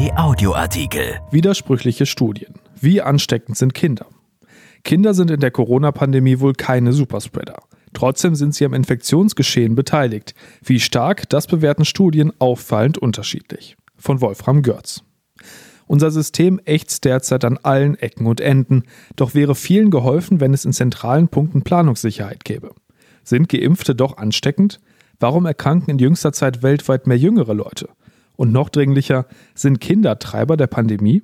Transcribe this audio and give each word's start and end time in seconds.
RP 0.00 0.16
Audioartikel. 0.16 1.20
Widersprüchliche 1.30 2.06
Studien. 2.06 2.54
Wie 2.80 3.02
ansteckend 3.02 3.58
sind 3.58 3.74
Kinder? 3.74 4.06
Kinder 4.82 5.12
sind 5.12 5.30
in 5.30 5.40
der 5.40 5.50
Corona-Pandemie 5.50 6.40
wohl 6.40 6.54
keine 6.54 6.94
Superspreader. 6.94 7.58
Trotzdem 7.92 8.34
sind 8.34 8.54
sie 8.54 8.64
am 8.64 8.72
Infektionsgeschehen 8.72 9.74
beteiligt. 9.74 10.34
Wie 10.64 10.80
stark, 10.80 11.28
das 11.28 11.46
bewerten 11.46 11.84
Studien 11.84 12.32
auffallend 12.38 12.96
unterschiedlich. 12.96 13.76
Von 13.96 14.22
Wolfram 14.22 14.62
Görz. 14.62 15.02
Unser 15.86 16.10
System 16.10 16.60
ächzt 16.64 17.04
derzeit 17.04 17.44
an 17.44 17.58
allen 17.58 17.96
Ecken 17.96 18.26
und 18.26 18.40
Enden, 18.40 18.84
doch 19.16 19.34
wäre 19.34 19.54
vielen 19.54 19.90
geholfen, 19.90 20.40
wenn 20.40 20.54
es 20.54 20.64
in 20.64 20.72
zentralen 20.72 21.28
Punkten 21.28 21.60
Planungssicherheit 21.60 22.46
gäbe. 22.46 22.70
Sind 23.22 23.50
Geimpfte 23.50 23.94
doch 23.94 24.16
ansteckend? 24.16 24.80
Warum 25.18 25.44
erkranken 25.44 25.90
in 25.90 25.98
jüngster 25.98 26.32
Zeit 26.32 26.62
weltweit 26.62 27.06
mehr 27.06 27.18
jüngere 27.18 27.52
Leute? 27.52 27.90
Und 28.40 28.52
noch 28.52 28.70
dringlicher, 28.70 29.26
sind 29.54 29.82
Kinder 29.82 30.18
Treiber 30.18 30.56
der 30.56 30.66
Pandemie? 30.66 31.22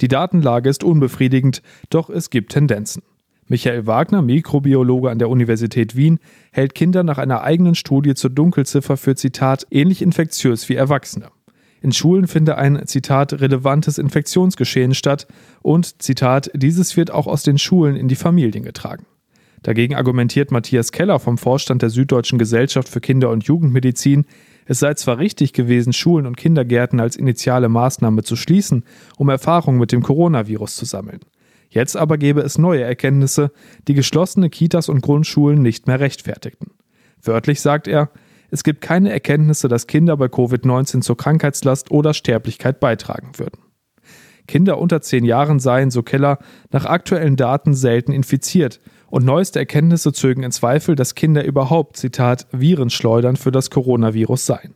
Die 0.00 0.08
Datenlage 0.08 0.68
ist 0.68 0.82
unbefriedigend, 0.82 1.62
doch 1.88 2.10
es 2.10 2.30
gibt 2.30 2.50
Tendenzen. 2.50 3.04
Michael 3.46 3.86
Wagner, 3.86 4.22
Mikrobiologe 4.22 5.08
an 5.08 5.20
der 5.20 5.28
Universität 5.28 5.94
Wien, 5.94 6.18
hält 6.50 6.74
Kinder 6.74 7.04
nach 7.04 7.18
einer 7.18 7.42
eigenen 7.42 7.76
Studie 7.76 8.14
zur 8.14 8.30
Dunkelziffer 8.30 8.96
für 8.96 9.14
Zitat 9.14 9.68
ähnlich 9.70 10.02
infektiös 10.02 10.68
wie 10.68 10.74
Erwachsene. 10.74 11.28
In 11.80 11.92
Schulen 11.92 12.26
finde 12.26 12.58
ein 12.58 12.88
Zitat 12.88 13.34
relevantes 13.34 13.98
Infektionsgeschehen 13.98 14.94
statt 14.94 15.28
und 15.60 16.02
Zitat 16.02 16.50
dieses 16.54 16.96
wird 16.96 17.12
auch 17.12 17.28
aus 17.28 17.44
den 17.44 17.58
Schulen 17.58 17.94
in 17.94 18.08
die 18.08 18.16
Familien 18.16 18.64
getragen. 18.64 19.06
Dagegen 19.62 19.94
argumentiert 19.94 20.50
Matthias 20.50 20.90
Keller 20.90 21.20
vom 21.20 21.38
Vorstand 21.38 21.82
der 21.82 21.90
Süddeutschen 21.90 22.40
Gesellschaft 22.40 22.88
für 22.88 23.00
Kinder- 23.00 23.30
und 23.30 23.44
Jugendmedizin, 23.44 24.26
es 24.66 24.78
sei 24.78 24.94
zwar 24.94 25.18
richtig 25.18 25.52
gewesen, 25.52 25.92
Schulen 25.92 26.26
und 26.26 26.36
Kindergärten 26.36 27.00
als 27.00 27.16
initiale 27.16 27.68
Maßnahme 27.68 28.22
zu 28.22 28.36
schließen, 28.36 28.84
um 29.16 29.28
Erfahrungen 29.28 29.78
mit 29.78 29.92
dem 29.92 30.02
Coronavirus 30.02 30.76
zu 30.76 30.84
sammeln. 30.84 31.20
Jetzt 31.68 31.96
aber 31.96 32.18
gäbe 32.18 32.42
es 32.42 32.58
neue 32.58 32.82
Erkenntnisse, 32.82 33.50
die 33.88 33.94
geschlossene 33.94 34.50
Kitas 34.50 34.88
und 34.88 35.00
Grundschulen 35.00 35.62
nicht 35.62 35.86
mehr 35.86 36.00
rechtfertigten. 36.00 36.72
Wörtlich 37.22 37.60
sagt 37.60 37.88
er, 37.88 38.10
es 38.50 38.64
gibt 38.64 38.82
keine 38.82 39.10
Erkenntnisse, 39.10 39.68
dass 39.68 39.86
Kinder 39.86 40.16
bei 40.18 40.26
Covid-19 40.26 41.00
zur 41.00 41.16
Krankheitslast 41.16 41.90
oder 41.90 42.12
Sterblichkeit 42.12 42.80
beitragen 42.80 43.38
würden. 43.38 43.62
Kinder 44.46 44.78
unter 44.78 45.00
zehn 45.00 45.24
Jahren 45.24 45.58
seien, 45.58 45.90
so 45.90 46.02
Keller, 46.02 46.38
nach 46.70 46.84
aktuellen 46.84 47.36
Daten 47.36 47.72
selten 47.72 48.12
infiziert 48.12 48.80
und 49.12 49.26
neueste 49.26 49.58
Erkenntnisse 49.58 50.14
zögen 50.14 50.42
in 50.42 50.52
Zweifel, 50.52 50.94
dass 50.94 51.14
Kinder 51.14 51.44
überhaupt, 51.44 51.98
Zitat, 51.98 52.46
Virenschleudern 52.50 53.36
für 53.36 53.52
das 53.52 53.68
Coronavirus 53.68 54.46
seien. 54.46 54.74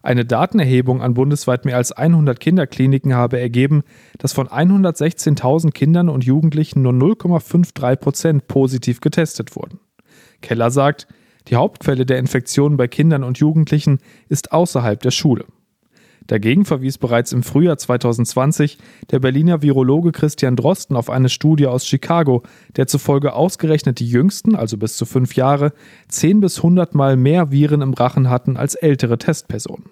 Eine 0.00 0.24
Datenerhebung 0.24 1.02
an 1.02 1.14
bundesweit 1.14 1.64
mehr 1.64 1.76
als 1.76 1.90
100 1.90 2.38
Kinderkliniken 2.38 3.14
habe 3.14 3.40
ergeben, 3.40 3.82
dass 4.18 4.32
von 4.32 4.46
116.000 4.46 5.72
Kindern 5.72 6.08
und 6.08 6.22
Jugendlichen 6.22 6.82
nur 6.82 6.92
0,53 6.92 7.96
Prozent 7.96 8.46
positiv 8.46 9.00
getestet 9.00 9.56
wurden. 9.56 9.80
Keller 10.40 10.70
sagt, 10.70 11.08
die 11.48 11.56
Hauptquelle 11.56 12.06
der 12.06 12.20
Infektionen 12.20 12.76
bei 12.76 12.86
Kindern 12.86 13.24
und 13.24 13.38
Jugendlichen 13.38 13.98
ist 14.28 14.52
außerhalb 14.52 15.00
der 15.00 15.10
Schule. 15.10 15.46
Dagegen 16.26 16.64
verwies 16.64 16.96
bereits 16.96 17.32
im 17.32 17.42
Frühjahr 17.42 17.76
2020 17.76 18.78
der 19.10 19.18
Berliner 19.18 19.60
Virologe 19.60 20.10
Christian 20.10 20.56
Drosten 20.56 20.96
auf 20.96 21.10
eine 21.10 21.28
Studie 21.28 21.66
aus 21.66 21.86
Chicago, 21.86 22.42
der 22.76 22.86
zufolge 22.86 23.34
ausgerechnet 23.34 24.00
die 24.00 24.08
Jüngsten, 24.08 24.54
also 24.54 24.78
bis 24.78 24.96
zu 24.96 25.04
fünf 25.04 25.36
Jahre, 25.36 25.72
10 26.08 26.40
bis 26.40 26.58
100 26.58 26.94
Mal 26.94 27.16
mehr 27.16 27.50
Viren 27.50 27.82
im 27.82 27.92
Rachen 27.92 28.30
hatten 28.30 28.56
als 28.56 28.74
ältere 28.74 29.18
Testpersonen. 29.18 29.90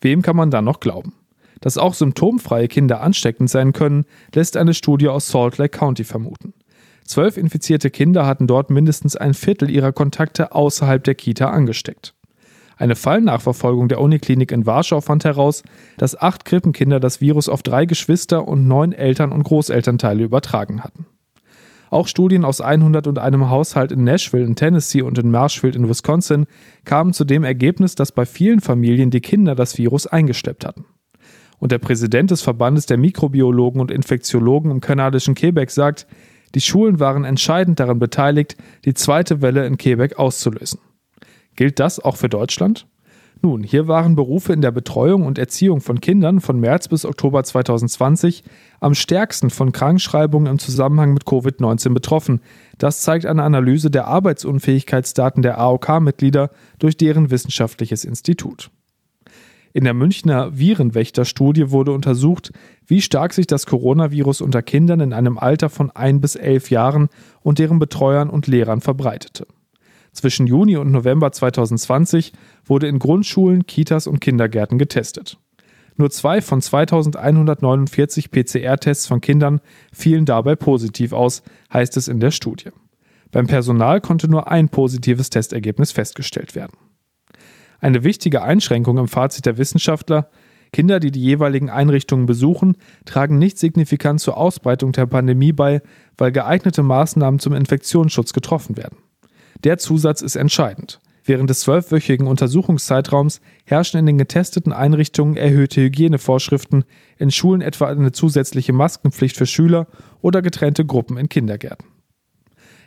Wem 0.00 0.22
kann 0.22 0.36
man 0.36 0.50
da 0.50 0.62
noch 0.62 0.80
glauben? 0.80 1.14
Dass 1.60 1.78
auch 1.78 1.94
symptomfreie 1.94 2.68
Kinder 2.68 3.00
ansteckend 3.00 3.50
sein 3.50 3.72
können, 3.72 4.04
lässt 4.34 4.56
eine 4.56 4.74
Studie 4.74 5.08
aus 5.08 5.28
Salt 5.28 5.58
Lake 5.58 5.78
County 5.78 6.04
vermuten. 6.04 6.54
Zwölf 7.04 7.36
infizierte 7.36 7.90
Kinder 7.90 8.26
hatten 8.26 8.46
dort 8.46 8.70
mindestens 8.70 9.16
ein 9.16 9.32
Viertel 9.32 9.70
ihrer 9.70 9.92
Kontakte 9.92 10.52
außerhalb 10.52 11.04
der 11.04 11.14
Kita 11.14 11.50
angesteckt. 11.50 12.14
Eine 12.76 12.94
Fallnachverfolgung 12.94 13.88
der 13.88 14.00
Uniklinik 14.00 14.52
in 14.52 14.66
Warschau 14.66 15.00
fand 15.00 15.24
heraus, 15.24 15.62
dass 15.96 16.20
acht 16.20 16.44
Krippenkinder 16.44 17.00
das 17.00 17.22
Virus 17.22 17.48
auf 17.48 17.62
drei 17.62 17.86
Geschwister 17.86 18.46
und 18.46 18.68
neun 18.68 18.92
Eltern- 18.92 19.32
und 19.32 19.44
Großelternteile 19.44 20.22
übertragen 20.22 20.84
hatten. 20.84 21.06
Auch 21.88 22.08
Studien 22.08 22.44
aus 22.44 22.60
101 22.60 23.48
Haushalt 23.48 23.92
in 23.92 24.04
Nashville 24.04 24.44
in 24.44 24.56
Tennessee 24.56 25.02
und 25.02 25.18
in 25.18 25.30
Marshfield 25.30 25.76
in 25.76 25.88
Wisconsin 25.88 26.46
kamen 26.84 27.14
zu 27.14 27.24
dem 27.24 27.44
Ergebnis, 27.44 27.94
dass 27.94 28.12
bei 28.12 28.26
vielen 28.26 28.60
Familien 28.60 29.10
die 29.10 29.20
Kinder 29.20 29.54
das 29.54 29.78
Virus 29.78 30.06
eingeschleppt 30.06 30.66
hatten. 30.66 30.84
Und 31.58 31.72
der 31.72 31.78
Präsident 31.78 32.30
des 32.30 32.42
Verbandes 32.42 32.84
der 32.84 32.98
Mikrobiologen 32.98 33.80
und 33.80 33.90
Infektiologen 33.90 34.70
im 34.70 34.80
kanadischen 34.80 35.34
Quebec 35.34 35.70
sagt, 35.70 36.06
die 36.54 36.60
Schulen 36.60 37.00
waren 37.00 37.24
entscheidend 37.24 37.80
daran 37.80 37.98
beteiligt, 37.98 38.56
die 38.84 38.94
zweite 38.94 39.40
Welle 39.40 39.66
in 39.66 39.78
Quebec 39.78 40.18
auszulösen. 40.18 40.80
Gilt 41.56 41.80
das 41.80 41.98
auch 41.98 42.16
für 42.16 42.28
Deutschland? 42.28 42.86
Nun, 43.42 43.62
hier 43.62 43.86
waren 43.86 44.16
Berufe 44.16 44.52
in 44.52 44.62
der 44.62 44.70
Betreuung 44.70 45.24
und 45.26 45.38
Erziehung 45.38 45.80
von 45.80 46.00
Kindern 46.00 46.40
von 46.40 46.58
März 46.58 46.88
bis 46.88 47.04
Oktober 47.04 47.44
2020 47.44 48.42
am 48.80 48.94
stärksten 48.94 49.50
von 49.50 49.72
Krankschreibungen 49.72 50.50
im 50.50 50.58
Zusammenhang 50.58 51.12
mit 51.12 51.24
Covid-19 51.24 51.92
betroffen. 51.92 52.40
Das 52.78 53.02
zeigt 53.02 53.26
eine 53.26 53.42
Analyse 53.42 53.90
der 53.90 54.06
Arbeitsunfähigkeitsdaten 54.06 55.42
der 55.42 55.58
AOK-Mitglieder 55.58 56.50
durch 56.78 56.96
deren 56.96 57.30
wissenschaftliches 57.30 58.04
Institut. 58.04 58.70
In 59.74 59.84
der 59.84 59.92
Münchner 59.92 60.58
Virenwächterstudie 60.58 61.70
wurde 61.70 61.92
untersucht, 61.92 62.50
wie 62.86 63.02
stark 63.02 63.34
sich 63.34 63.46
das 63.46 63.66
Coronavirus 63.66 64.40
unter 64.40 64.62
Kindern 64.62 65.00
in 65.00 65.12
einem 65.12 65.36
Alter 65.36 65.68
von 65.68 65.90
ein 65.90 66.22
bis 66.22 66.34
elf 66.34 66.70
Jahren 66.70 67.10
und 67.42 67.58
deren 67.58 67.78
Betreuern 67.78 68.30
und 68.30 68.46
Lehrern 68.46 68.80
verbreitete. 68.80 69.46
Zwischen 70.16 70.46
Juni 70.46 70.78
und 70.78 70.90
November 70.92 71.30
2020 71.30 72.32
wurde 72.64 72.88
in 72.88 72.98
Grundschulen, 72.98 73.66
Kitas 73.66 74.06
und 74.06 74.18
Kindergärten 74.18 74.78
getestet. 74.78 75.36
Nur 75.98 76.10
zwei 76.10 76.40
von 76.40 76.62
2149 76.62 78.30
PCR-Tests 78.30 79.06
von 79.06 79.20
Kindern 79.20 79.60
fielen 79.92 80.24
dabei 80.24 80.56
positiv 80.56 81.12
aus, 81.12 81.42
heißt 81.70 81.98
es 81.98 82.08
in 82.08 82.18
der 82.18 82.30
Studie. 82.30 82.70
Beim 83.30 83.46
Personal 83.46 84.00
konnte 84.00 84.26
nur 84.26 84.50
ein 84.50 84.70
positives 84.70 85.28
Testergebnis 85.28 85.92
festgestellt 85.92 86.54
werden. 86.54 86.78
Eine 87.80 88.02
wichtige 88.02 88.40
Einschränkung 88.40 88.96
im 88.96 89.08
Fazit 89.08 89.44
der 89.44 89.58
Wissenschaftler, 89.58 90.30
Kinder, 90.72 90.98
die 90.98 91.10
die 91.10 91.20
jeweiligen 91.20 91.68
Einrichtungen 91.68 92.24
besuchen, 92.24 92.78
tragen 93.04 93.38
nicht 93.38 93.58
signifikant 93.58 94.20
zur 94.20 94.38
Ausbreitung 94.38 94.92
der 94.92 95.04
Pandemie 95.04 95.52
bei, 95.52 95.82
weil 96.16 96.32
geeignete 96.32 96.82
Maßnahmen 96.82 97.38
zum 97.38 97.52
Infektionsschutz 97.52 98.32
getroffen 98.32 98.78
werden. 98.78 98.96
Der 99.64 99.78
Zusatz 99.78 100.22
ist 100.22 100.36
entscheidend. 100.36 101.00
Während 101.24 101.50
des 101.50 101.60
zwölfwöchigen 101.60 102.28
Untersuchungszeitraums 102.28 103.40
herrschen 103.64 103.98
in 103.98 104.06
den 104.06 104.16
getesteten 104.16 104.72
Einrichtungen 104.72 105.36
erhöhte 105.36 105.80
Hygienevorschriften, 105.80 106.84
in 107.18 107.32
Schulen 107.32 107.62
etwa 107.62 107.86
eine 107.86 108.12
zusätzliche 108.12 108.72
Maskenpflicht 108.72 109.36
für 109.36 109.46
Schüler 109.46 109.88
oder 110.20 110.40
getrennte 110.40 110.84
Gruppen 110.84 111.16
in 111.18 111.28
Kindergärten. 111.28 111.88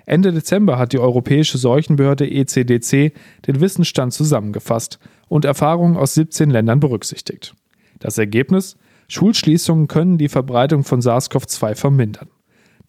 Ende 0.05 0.31
Dezember 0.31 0.79
hat 0.79 0.93
die 0.93 0.99
Europäische 0.99 1.57
Seuchenbehörde 1.57 2.31
ECDC 2.31 3.13
den 3.45 3.59
Wissensstand 3.59 4.13
zusammengefasst 4.13 4.99
und 5.27 5.45
Erfahrungen 5.45 5.97
aus 5.97 6.13
17 6.13 6.49
Ländern 6.49 6.79
berücksichtigt. 6.79 7.53
Das 7.99 8.17
Ergebnis? 8.17 8.77
Schulschließungen 9.09 9.87
können 9.87 10.17
die 10.17 10.29
Verbreitung 10.29 10.83
von 10.83 11.01
SARS-CoV-2 11.01 11.75
vermindern. 11.75 12.29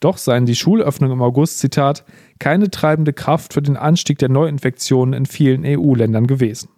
Doch 0.00 0.16
seien 0.16 0.47
die 0.47 0.56
Schulöffnungen 0.56 1.19
im 1.19 1.22
August, 1.22 1.59
Zitat, 1.59 2.05
keine 2.38 2.71
treibende 2.71 3.12
Kraft 3.12 3.53
für 3.53 3.62
den 3.62 3.77
Anstieg 3.77 4.19
der 4.19 4.31
Neuinfektionen 4.31 5.12
in 5.12 5.27
vielen 5.27 5.65
EU-Ländern 5.65 6.27
gewesen. 6.27 6.71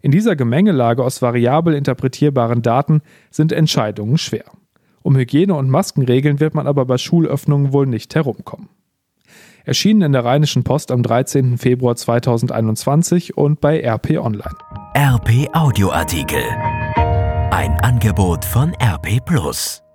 In 0.00 0.12
dieser 0.12 0.36
Gemengelage 0.36 1.02
aus 1.02 1.20
variabel 1.20 1.74
interpretierbaren 1.74 2.62
Daten 2.62 3.02
sind 3.30 3.50
Entscheidungen 3.50 4.18
schwer. 4.18 4.44
Um 5.02 5.16
Hygiene- 5.16 5.54
und 5.54 5.68
Maskenregeln 5.68 6.40
wird 6.40 6.54
man 6.54 6.66
aber 6.66 6.84
bei 6.84 6.98
Schulöffnungen 6.98 7.72
wohl 7.72 7.86
nicht 7.86 8.14
herumkommen. 8.14 8.68
Erschienen 9.64 10.02
in 10.02 10.12
der 10.12 10.24
Rheinischen 10.24 10.62
Post 10.62 10.92
am 10.92 11.02
13. 11.02 11.58
Februar 11.58 11.96
2021 11.96 13.36
und 13.36 13.60
bei 13.60 13.80
RP 13.80 14.18
Online. 14.18 14.54
RP 14.96 15.48
Audioartikel. 15.52 16.42
Ein 17.50 17.72
Angebot 17.82 18.44
von 18.44 18.74
RP 18.80 19.24
Plus. 19.24 19.85